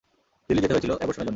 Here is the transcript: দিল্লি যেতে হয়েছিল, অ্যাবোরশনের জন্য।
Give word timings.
দিল্লি 0.47 0.61
যেতে 0.63 0.75
হয়েছিল, 0.75 0.93
অ্যাবোরশনের 0.99 1.23
জন্য। 1.23 1.29